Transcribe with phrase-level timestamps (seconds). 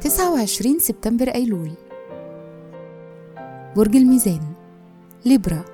[0.00, 1.70] تسعة وعشرين سبتمبر أيلول.
[3.76, 4.40] برج الميزان
[5.26, 5.64] ليبرا.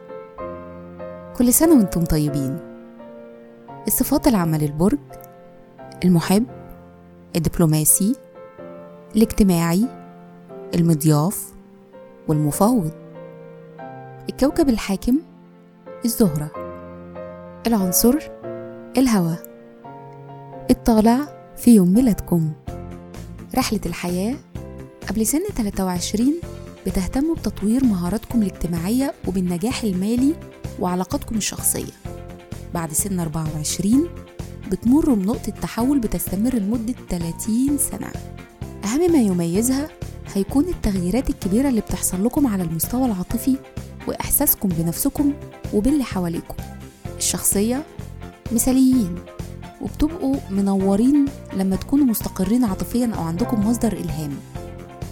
[1.36, 2.58] كل سنة وأنتم طيبين.
[3.86, 4.98] الصفات العامة للبرج
[6.04, 6.46] المحب
[7.36, 8.16] الدبلوماسي
[9.16, 9.88] الاجتماعي
[10.74, 11.52] المضياف
[12.29, 12.90] والمفاوض.
[14.29, 15.18] الكوكب الحاكم
[16.04, 16.50] الزهرة.
[17.66, 18.18] العنصر
[18.98, 19.42] الهواء
[20.70, 21.19] الطالع
[21.56, 22.52] في يوم ميلادكم.
[23.55, 24.36] رحلة الحياة
[25.09, 26.34] قبل سن 23
[26.86, 30.34] بتهتموا بتطوير مهاراتكم الاجتماعية وبالنجاح المالي
[30.80, 31.92] وعلاقاتكم الشخصية.
[32.74, 34.09] بعد سن 24
[34.70, 38.12] بتمروا بنقطة تحول بتستمر لمدة 30 سنة.
[38.84, 39.88] أهم ما يميزها
[40.34, 43.56] هيكون التغييرات الكبيرة اللي بتحصل لكم على المستوى العاطفي
[44.08, 45.33] وإحساسكم بنفسكم
[45.74, 46.55] وباللي حواليكم.
[47.19, 47.83] الشخصية
[48.53, 49.15] مثاليين
[49.83, 51.25] وبتبقوا منورين
[51.57, 54.31] لما تكونوا مستقرين عاطفيا أو عندكم مصدر إلهام.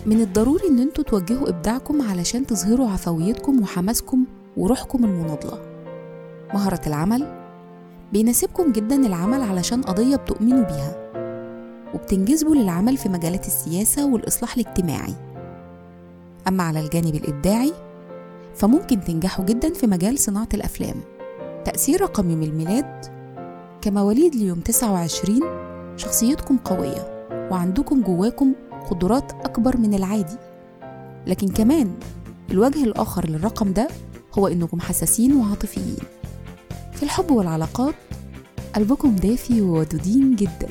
[0.06, 4.24] من الضروري إن أنتوا توجهوا إبداعكم علشان تظهروا عفويتكم وحماسكم
[4.56, 5.58] وروحكم المناضلة.
[6.54, 7.42] مهارة العمل
[8.12, 10.96] بيناسبكم جدا العمل علشان قضية بتؤمنوا بيها
[11.94, 15.14] وبتنجذبوا للعمل في مجالات السياسة والإصلاح الاجتماعي.
[16.48, 17.72] أما على الجانب الإبداعي
[18.54, 20.96] فممكن تنجحوا جدا في مجال صناعة الأفلام.
[21.64, 23.21] تأثير رقم يوم الميلاد
[23.82, 25.40] كمواليد ليوم 29
[25.96, 28.52] شخصيتكم قوية وعندكم جواكم
[28.90, 30.36] قدرات أكبر من العادي.
[31.26, 31.94] لكن كمان
[32.50, 33.88] الوجه الآخر للرقم ده
[34.34, 35.96] هو إنكم حساسين وعاطفيين.
[36.92, 37.94] في الحب والعلاقات
[38.74, 40.68] قلبكم دافي وودودين جدا.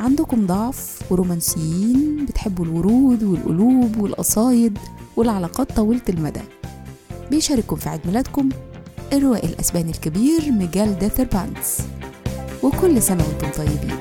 [0.00, 4.78] عندكم ضعف ورومانسيين بتحبوا الورود والقلوب والقصايد
[5.16, 6.40] والعلاقات طويلة المدى.
[7.30, 8.48] بيشارككم في عيد ميلادكم
[9.12, 11.78] الروائي الأسباني الكبير ميجال ديثر بانتس.
[12.62, 13.98] وكل سنة وأنتم طيبين.